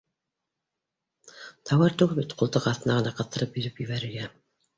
—Тауар 1.71 1.75
түгел 1.99 2.17
бит 2.21 2.33
ҡултыҡ 2.41 2.67
аҫтына 2.73 2.97
ғына 3.03 3.13
ҡыҫтырып 3.21 3.53
биреп 3.61 3.85
ебәрергә 3.87 4.27